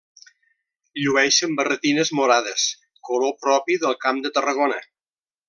[1.01, 2.65] Llueixen barretines morades,
[3.11, 4.83] color propi del Camp de Tarragona.